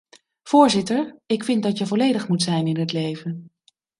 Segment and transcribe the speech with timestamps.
[0.43, 3.51] Voorzitter, ik vind dat je volledig moet zijn in het leven.